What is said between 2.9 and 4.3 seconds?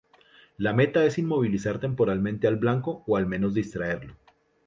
o al menos distraerlo.